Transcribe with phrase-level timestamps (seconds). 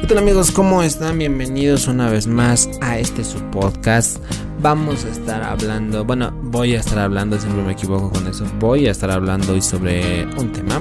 [0.00, 0.52] ¿Qué tal amigos?
[0.52, 1.18] ¿Cómo están?
[1.18, 4.18] Bienvenidos una vez más a este su podcast.
[4.60, 8.86] Vamos a estar hablando, bueno, voy a estar hablando, siempre me equivoco con eso, voy
[8.86, 10.80] a estar hablando hoy sobre un tema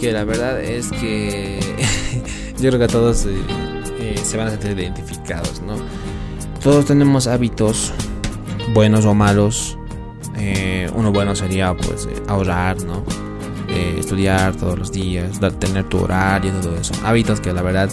[0.00, 1.60] que la verdad es que
[2.60, 3.36] yo creo que todos eh,
[3.98, 5.76] eh, se van a sentir identificados, ¿no?
[6.62, 7.92] Todos tenemos hábitos,
[8.74, 9.78] buenos o malos.
[10.36, 13.04] Eh, uno bueno sería pues ahorrar, ¿no?
[13.74, 16.94] Estudiar todos los días, tener tu horario, todo eso.
[17.04, 17.88] Hábitos que la verdad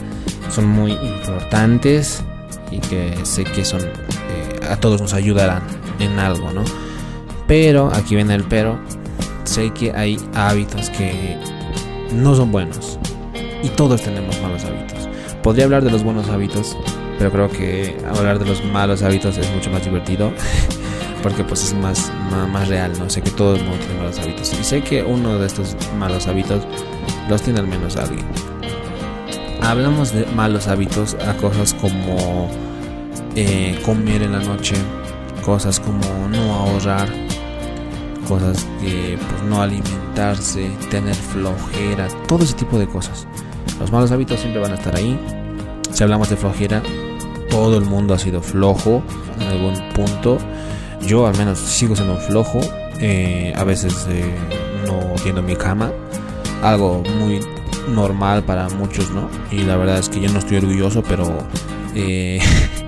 [0.49, 2.23] son muy importantes
[2.71, 5.63] y que sé que son eh, a todos nos ayudarán
[5.99, 6.63] en algo, ¿no?
[7.47, 8.79] Pero aquí viene el pero.
[9.43, 11.37] Sé que hay hábitos que
[12.13, 12.99] no son buenos
[13.63, 15.09] y todos tenemos malos hábitos.
[15.43, 16.77] Podría hablar de los buenos hábitos,
[17.17, 20.31] pero creo que hablar de los malos hábitos es mucho más divertido
[21.21, 22.11] porque pues es más,
[22.51, 23.09] más, real, ¿no?
[23.09, 26.63] Sé que todos tienen malos hábitos y sé que uno de estos malos hábitos
[27.29, 28.25] los tiene al menos alguien
[29.61, 32.49] hablamos de malos hábitos a cosas como
[33.35, 34.75] eh, comer en la noche,
[35.45, 37.07] cosas como no ahorrar,
[38.27, 43.27] cosas que pues no alimentarse, tener flojera, todo ese tipo de cosas.
[43.79, 45.19] Los malos hábitos siempre van a estar ahí.
[45.91, 46.81] Si hablamos de flojera,
[47.49, 49.01] todo el mundo ha sido flojo
[49.39, 50.37] en algún punto.
[51.11, 52.61] Yo al menos sigo siendo flojo.
[53.01, 54.33] Eh, a veces eh,
[54.87, 55.91] no tiendo mi cama.
[56.63, 57.41] Algo muy
[57.93, 59.29] normal para muchos, ¿no?
[59.51, 61.25] Y la verdad es que yo no estoy orgulloso, pero
[61.95, 62.39] eh,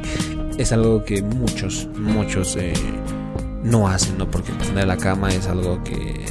[0.58, 2.58] es algo que muchos, muchos
[3.62, 4.32] no hacen, ¿no?
[4.32, 6.24] Porque tener la cama es algo que,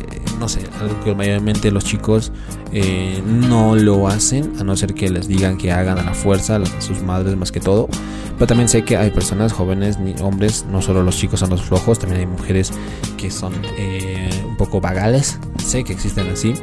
[0.42, 2.32] no sé, algo que mayormente los chicos
[2.72, 6.60] eh, no lo hacen, a no ser que les digan que hagan a la fuerza,
[6.80, 7.88] sus madres más que todo.
[8.34, 11.62] Pero también sé que hay personas jóvenes, ni hombres, no solo los chicos son los
[11.62, 12.72] flojos, también hay mujeres
[13.16, 16.54] que son un poco vagales, sé que existen así.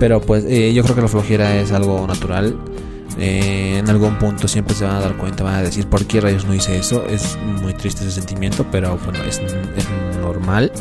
[0.00, 2.58] Pero pues eh, yo creo que la flojera es algo natural.
[3.16, 6.20] Eh, en algún punto siempre se van a dar cuenta, van a decir por qué
[6.20, 7.06] rayos no hice eso.
[7.06, 9.40] Es muy triste ese sentimiento, pero bueno, es,
[10.20, 10.72] normal.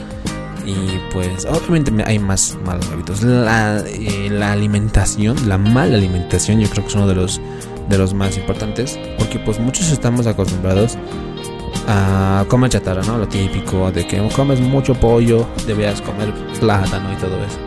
[0.66, 3.22] Y pues obviamente hay más malos hábitos.
[3.24, 7.42] La, eh, la, alimentación, la mala alimentación, yo creo que es uno de los,
[7.90, 9.00] de los más importantes.
[9.18, 10.98] Porque pues muchos estamos acostumbrados
[11.88, 13.18] a comer chatarra, ¿no?
[13.18, 17.60] Lo típico de que comes mucho pollo, debías comer plátano y todo eso.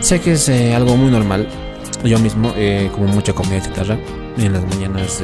[0.00, 1.46] Sé que es eh, algo muy normal.
[2.02, 3.98] Yo mismo eh, como mucha comida chatarra.
[4.38, 5.22] En las mañanas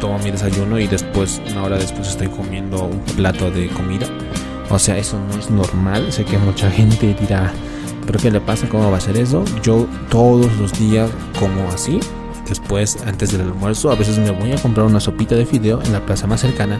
[0.00, 4.06] tomo mi desayuno y después, una hora después, estoy comiendo un plato de comida.
[4.70, 6.12] O sea, eso no es normal.
[6.12, 7.52] Sé que mucha gente dirá,
[8.06, 8.68] ¿pero qué le pasa?
[8.68, 9.44] ¿Cómo va a ser eso?
[9.62, 12.00] Yo todos los días como así.
[12.48, 15.92] Después, antes del almuerzo, a veces me voy a comprar una sopita de fideo en
[15.92, 16.78] la plaza más cercana.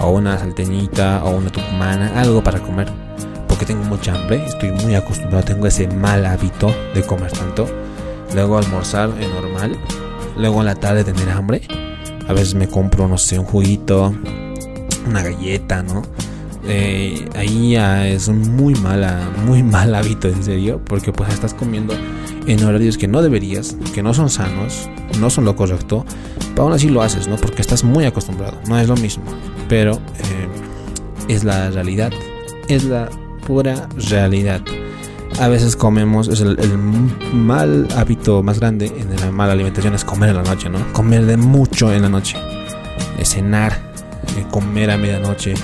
[0.00, 2.90] O una salteñita, o una tucumana, algo para comer
[3.52, 7.68] porque tengo mucha hambre, estoy muy acostumbrado, tengo ese mal hábito de comer tanto.
[8.34, 9.76] Luego almorzar es normal,
[10.38, 11.60] luego en la tarde tener hambre.
[12.26, 14.14] A veces me compro, no sé, un juguito,
[15.06, 16.00] una galleta, ¿no?
[16.64, 21.54] Eh, ahí ya es un muy mala, muy mal hábito, en serio, porque pues estás
[21.54, 21.94] comiendo
[22.46, 26.04] en horarios que no deberías, que no son sanos, no son lo correcto,
[26.50, 27.36] pero aún así lo haces, ¿no?
[27.36, 29.24] Porque estás muy acostumbrado, no es lo mismo,
[29.68, 30.48] pero eh,
[31.28, 32.12] es la realidad,
[32.68, 33.08] es la
[33.46, 34.60] pura realidad.
[35.40, 40.30] A veces comemos, es el, mal hábito más grande en la mala alimentación es comer
[40.30, 40.92] en la noche, ¿no?
[40.92, 42.36] Comer de mucho en la noche,
[43.24, 43.80] cenar,
[44.50, 45.54] comer a medianoche.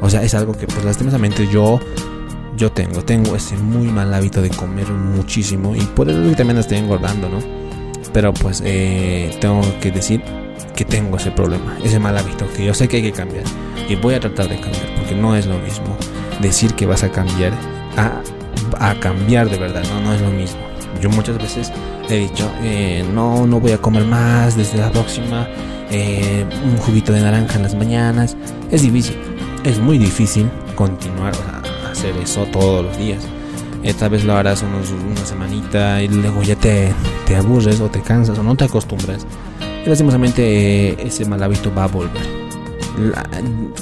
[0.00, 1.80] O sea, es algo que pues lastimosamente yo
[2.56, 6.78] yo tengo, tengo ese muy mal hábito de comer muchísimo y por eso también estoy
[6.78, 7.38] engordando, ¿no?
[8.12, 10.20] Pero pues eh, tengo que decir
[10.74, 13.44] que tengo ese problema, ese mal hábito que yo sé que hay que cambiar
[13.88, 15.96] y voy a tratar de cambiar porque no es lo mismo
[16.40, 17.52] decir que vas a cambiar
[17.96, 18.20] a,
[18.80, 20.00] a cambiar de verdad, ¿no?
[20.00, 20.60] no es lo mismo.
[21.00, 21.72] Yo muchas veces
[22.08, 25.46] he dicho, eh, no, no voy a comer más desde la próxima,
[25.90, 28.36] eh, un juguito de naranja en las mañanas.
[28.70, 29.16] Es difícil,
[29.68, 33.22] es muy difícil continuar a hacer eso todos los días.
[33.82, 36.92] Esta vez lo harás unos, una semanita y luego ya te,
[37.26, 39.26] te, aburres o te cansas o no te acostumbras.
[39.84, 42.48] Y lastimosamente eh, ese mal hábito va a volver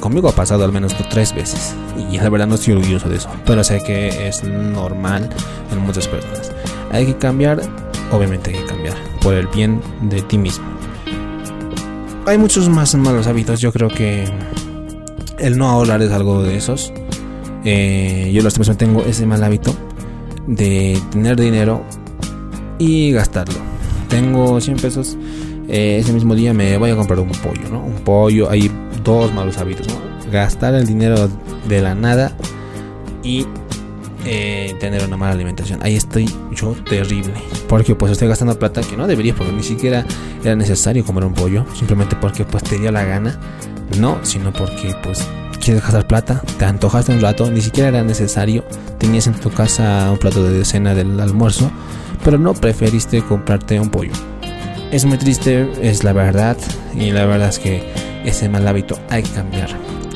[0.00, 1.74] conmigo ha pasado al menos tres veces
[2.10, 5.28] y la verdad no estoy orgulloso de eso, pero sé que es normal
[5.72, 6.52] en muchas personas.
[6.92, 7.60] Hay que cambiar,
[8.12, 10.66] obviamente hay que cambiar por el bien de ti mismo.
[12.26, 14.28] Hay muchos más malos hábitos, yo creo que
[15.38, 16.92] el no ahorrar es algo de esos.
[17.64, 19.74] Eh, yo lastimosamente tengo ese mal hábito
[20.46, 21.82] de tener dinero
[22.78, 23.58] y gastarlo.
[24.08, 25.16] Tengo 100 pesos,
[25.68, 27.84] eh, ese mismo día me voy a comprar un pollo, ¿no?
[27.84, 28.70] Un pollo, ahí
[29.02, 29.86] dos malos hábitos.
[30.30, 31.28] Gastar el dinero
[31.68, 32.32] de la nada
[33.22, 33.46] y
[34.24, 35.80] eh, tener una mala alimentación.
[35.82, 37.34] Ahí estoy yo terrible.
[37.68, 40.04] Porque pues estoy gastando plata que no debería, porque ni siquiera
[40.42, 41.64] era necesario comer un pollo.
[41.74, 43.38] Simplemente porque pues te dio la gana.
[43.98, 45.26] No, sino porque pues
[45.60, 48.64] quieres gastar plata, te antojaste un rato, ni siquiera era necesario.
[48.98, 51.70] Tenías en tu casa un plato de cena del almuerzo,
[52.24, 54.12] pero no preferiste comprarte un pollo.
[54.90, 56.56] Es muy triste, es la verdad,
[56.94, 57.82] y la verdad es que
[58.24, 59.70] ese mal hábito hay que cambiar.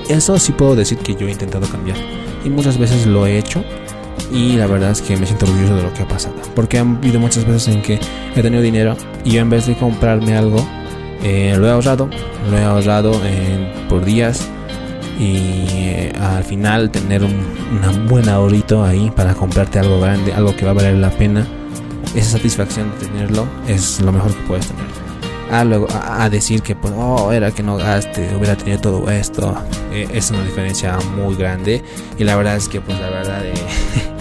[0.09, 1.97] Eso sí puedo decir que yo he intentado cambiar,
[2.45, 3.65] y muchas veces lo he hecho,
[4.33, 6.37] y la verdad es que me siento orgulloso de lo que ha pasado.
[6.55, 7.99] Porque han habido muchas veces en que
[8.37, 10.65] he tenido dinero y yo en vez de comprarme algo,
[11.23, 12.09] eh, lo he ahorrado,
[12.51, 14.49] lo he ahorrado eh, por días
[15.19, 20.57] y eh, al final tener un una buen ahorrito ahí para comprarte algo grande, algo
[20.57, 21.47] que va a valer la pena.
[22.15, 24.85] Esa satisfacción de tenerlo es lo mejor que puedes tener.
[25.53, 29.55] A, luego, a, decir que pues, oh, era que no gaste, hubiera tenido todo esto,
[29.93, 31.83] es una diferencia muy grande.
[32.19, 33.43] Y la verdad es que, pues, la verdad,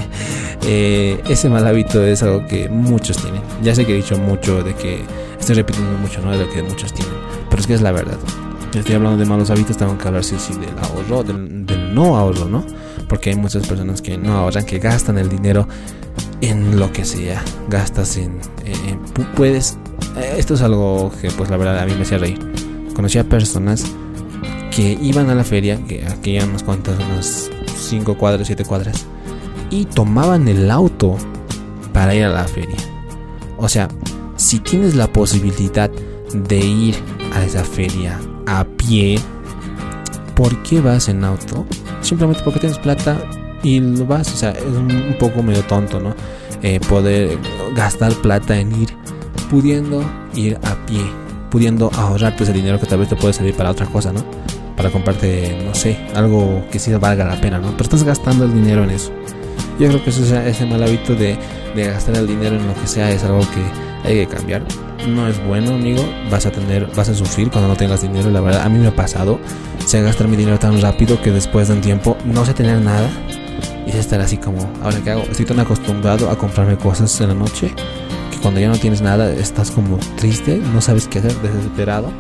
[0.71, 3.41] Eh, ese mal hábito es algo que muchos tienen.
[3.63, 5.03] Ya sé que he dicho mucho de que
[5.39, 6.31] estoy repitiendo mucho, ¿no?
[6.31, 7.13] De lo que muchos tienen.
[7.49, 8.17] Pero es que es la verdad.
[8.73, 12.45] Estoy hablando de malos hábitos, tengo que hablar sí, sí del ahorro, del, no ahorro,
[12.45, 12.63] ¿no?
[13.07, 15.67] Porque hay muchas personas que no ahorran, que gastan el dinero
[16.41, 17.43] en lo que sea.
[17.67, 18.39] Gastas en.
[19.35, 19.77] puedes.
[20.17, 22.39] Eh, esto es algo que, pues, la verdad, a mí me hacía reír.
[22.95, 23.85] Conocí a personas
[24.75, 29.07] que iban a la feria, que aquí hay unas cuantas, unas 5 cuadras, 7 cuadras
[29.69, 31.17] y tomaban el auto
[31.93, 32.77] para ir a la feria.
[33.57, 33.89] O sea,
[34.39, 35.91] si tienes la posibilidad
[36.33, 36.95] de ir
[37.33, 39.19] a esa feria a pie,
[40.33, 41.65] ¿por qué vas en auto?
[42.01, 43.17] Simplemente porque tienes plata
[43.63, 44.33] y lo vas.
[44.33, 46.15] O sea, es un, poco medio tonto, ¿no?
[46.63, 47.37] Eh, poder
[47.75, 48.89] gastar plata en ir
[49.49, 50.03] pudiendo
[50.33, 51.01] ir a pie,
[51.51, 54.23] pudiendo ahorrarte ese dinero que tal vez te puede servir para otra cosa, ¿no?
[54.77, 57.71] Para comprarte, no sé, algo que sí valga la pena, ¿no?
[57.71, 59.11] Pero estás gastando el dinero en eso.
[59.77, 61.37] Yo creo que ese, ese mal hábito de,
[61.75, 64.63] gastar el dinero en lo que sea es algo que hay que cambiar.
[65.07, 66.03] No es bueno, amigo.
[66.29, 68.29] Vas a tener, vas a sufrir cuando no tengas dinero.
[68.29, 69.39] La verdad, a mí me ha pasado.
[69.85, 73.09] Sé gastar mi dinero tan rápido que después de un tiempo no sé tener nada.
[73.85, 75.23] Y sé estar así como, ahora qué hago.
[75.23, 77.73] Estoy tan acostumbrado a comprarme cosas en la noche
[78.31, 82.11] que cuando ya no tienes nada estás como triste, no sabes qué hacer, desesperado.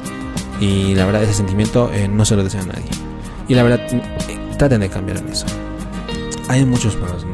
[0.59, 2.89] Y la verdad, ese sentimiento eh, no se lo desea a nadie.
[3.47, 5.45] Y la verdad, eh, traten de cambiar en eso.
[6.47, 7.25] Hay muchos malos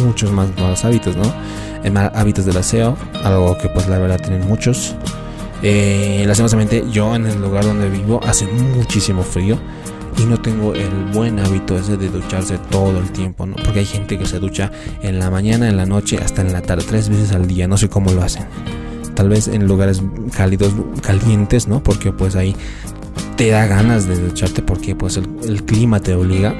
[0.00, 1.24] muchos más malos hábitos, ¿no?
[1.90, 4.94] Mal hábitos del aseo, algo que pues la verdad tienen muchos.
[5.62, 9.58] Eh, lastimosamente yo en el lugar donde vivo hace muchísimo frío
[10.18, 13.56] y no tengo el buen hábito ese de ducharse todo el tiempo, ¿no?
[13.56, 14.70] Porque hay gente que se ducha
[15.02, 17.76] en la mañana, en la noche, hasta en la tarde, tres veces al día, no
[17.76, 18.46] sé cómo lo hacen.
[19.14, 20.02] Tal vez en lugares
[20.34, 21.82] cálidos, calientes, ¿no?
[21.82, 22.56] Porque pues ahí
[23.36, 26.54] te da ganas de ducharte porque pues el, el clima te obliga.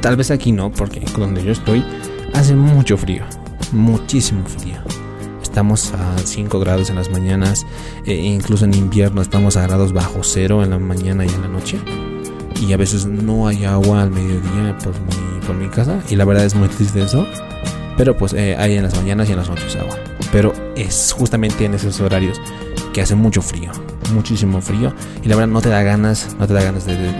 [0.00, 1.84] Tal vez aquí no, porque donde yo estoy
[2.34, 3.24] Hace mucho frío,
[3.72, 4.78] muchísimo frío.
[5.42, 7.66] Estamos a 5 grados en las mañanas,
[8.04, 11.48] e incluso en invierno estamos a grados bajo cero en la mañana y en la
[11.48, 11.78] noche.
[12.60, 14.76] Y a veces no hay agua al mediodía
[15.44, 16.00] por mi, casa.
[16.08, 17.26] Y la verdad es muy triste eso.
[17.96, 19.98] Pero pues eh, hay en las mañanas y en las noches agua.
[20.30, 22.40] Pero es justamente en esos horarios
[22.92, 23.72] que hace mucho frío.
[24.12, 24.94] Muchísimo frío.
[25.22, 27.12] Y la verdad no te da ganas, no te da ganas de, de,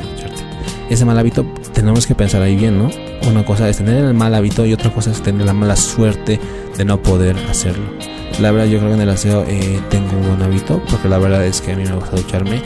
[0.90, 2.90] Ese mal hábito tenemos que pensar ahí bien, ¿no?
[3.28, 6.40] Una cosa es tener el mal hábito y otra cosa es tener la mala suerte
[6.76, 7.84] de no poder hacerlo.
[8.40, 11.19] La verdad yo creo que en el aseo eh, tengo un buen hábito porque la
[11.19, 12.60] verdad es que a mí me gusta ducharme.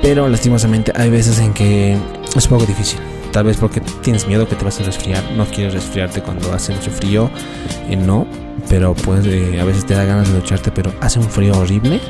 [0.00, 3.00] Pero lastimosamente hay veces en que es un poco difícil.
[3.32, 5.24] Tal vez porque tienes miedo que te vas a resfriar.
[5.36, 7.30] No quieres resfriarte cuando hace mucho frío.
[7.88, 8.28] Eh, no.
[8.68, 12.00] Pero pues a veces te da ganas de ducharte pero hace un frío horrible.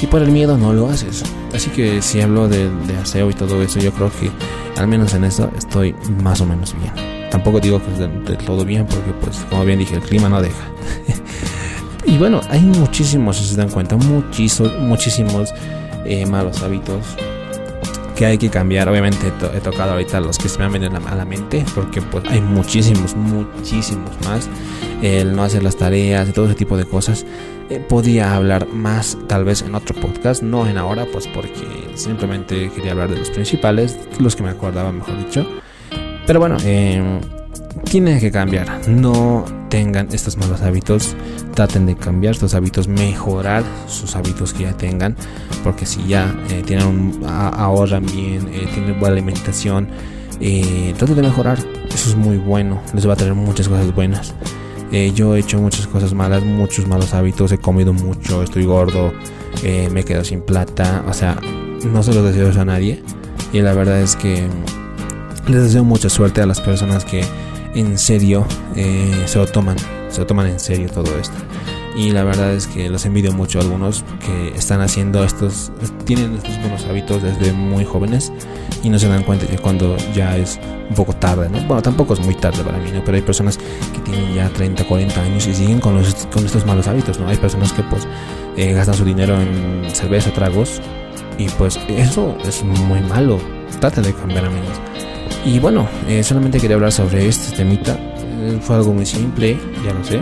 [0.00, 1.22] Y por el miedo no lo haces.
[1.54, 2.70] Así que si hablo de,
[3.02, 4.30] aseo y todo eso, yo creo que
[4.78, 6.92] al menos en eso estoy más o menos bien.
[7.30, 10.66] Tampoco digo que de, todo bien porque pues como bien dije el clima no deja.
[12.04, 15.54] y bueno, hay muchísimos, si se dan cuenta, muchísimos, muchísimos
[16.04, 17.16] eh, malos hábitos
[18.16, 18.88] que hay que cambiar.
[18.88, 22.24] Obviamente he tocado ahorita los que se me han venido a la mente, porque pues
[22.28, 24.48] hay muchísimos, muchísimos más.
[25.02, 27.24] El no hacer las tareas y todo ese tipo de cosas.
[27.68, 32.70] Eh, podía hablar más tal vez en otro podcast, no en ahora, pues porque simplemente
[32.70, 35.46] quería hablar de los principales, los que me acordaba, mejor dicho.
[36.26, 37.20] Pero bueno, eh,
[37.84, 38.88] tiene que cambiar.
[38.88, 41.14] No tengan estos malos hábitos.
[41.54, 45.16] Traten de cambiar estos hábitos, mejorar sus hábitos que ya tengan.
[45.64, 49.88] Porque si ya eh, tienen ahorran bien, eh, tienen buena alimentación,
[50.40, 51.58] eh, traten de mejorar.
[51.88, 52.80] Eso es muy bueno.
[52.94, 54.34] Les va a traer muchas cosas buenas.
[55.14, 57.52] Yo he hecho muchas cosas malas, muchos malos hábitos.
[57.52, 59.12] He comido mucho, estoy gordo,
[59.90, 61.04] me quedo sin plata.
[61.06, 61.36] O sea,
[61.84, 63.02] no se lo deseo a nadie.
[63.52, 64.46] Y la verdad es que
[65.48, 67.24] les deseo mucha suerte a las personas que
[67.76, 69.76] en serio eh, se lo toman,
[70.08, 71.36] se lo toman en serio todo esto.
[71.96, 75.72] Y la verdad es que los envidio mucho a algunos que están haciendo estos,
[76.04, 78.32] tienen estos buenos hábitos desde muy jóvenes
[78.82, 81.58] y no se dan cuenta que cuando ya es un poco tarde, ¿no?
[81.66, 83.02] Bueno, tampoco es muy tarde para mí, ¿no?
[83.02, 86.86] Pero hay personas que tienen ya 30, 40 años y siguen con, los, estos malos
[86.86, 87.28] hábitos, ¿no?
[87.28, 88.06] Hay personas que pues
[88.58, 90.82] eh, gastan su dinero en cerveza, tragos
[91.38, 93.40] y pues eso es muy malo.
[93.80, 94.80] Traten de cambiar amigos.
[95.46, 97.92] Y bueno, eh, solamente quería hablar sobre este temita.
[97.94, 100.20] Eh, fue algo muy simple, ya lo sé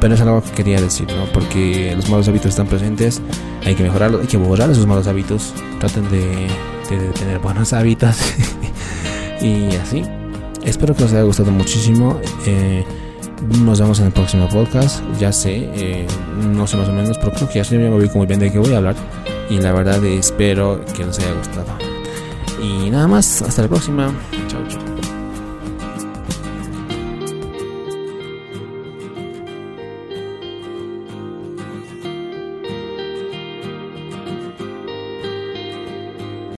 [0.00, 1.24] pero es algo que quería decir, ¿no?
[1.32, 3.22] Porque los malos hábitos están presentes,
[3.64, 6.46] hay que mejorarlos, hay que borrar esos malos hábitos, traten de,
[7.14, 8.14] tener buenos hábitos
[9.40, 10.02] y así.
[10.62, 12.20] Espero que os haya gustado muchísimo.
[12.44, 12.84] Eh,
[13.62, 15.02] nos vemos en el próximo podcast.
[15.18, 16.06] Ya sé,
[16.52, 18.52] no sé más o menos, pero creo que ya sé, me voy muy bien de
[18.52, 18.96] qué voy a hablar.
[19.48, 21.78] Y la verdad espero que os haya gustado.
[22.62, 24.12] Y nada más, hasta la próxima.